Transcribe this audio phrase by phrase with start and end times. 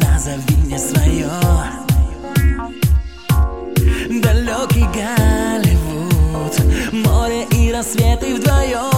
[0.00, 1.30] назови мне свое
[4.22, 6.54] Далекий Голливуд
[6.92, 8.89] Море и рассветы вдвоем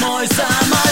[0.00, 0.91] Mooi samen.